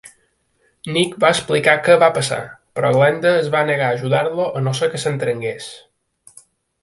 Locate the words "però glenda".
2.79-3.35